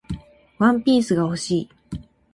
[0.57, 1.69] ワンピースが欲しい